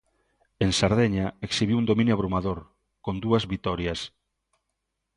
En 0.63 0.69
Sardeña 0.79 1.27
exhibiu 1.47 1.75
un 1.81 1.85
dominio 1.91 2.13
abrumador, 2.15 2.59
cun 3.03 3.17
dúas 3.25 3.43
vitorias. 3.53 3.99